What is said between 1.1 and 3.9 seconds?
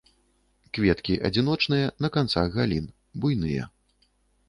адзіночныя, на канцах галін, буйныя.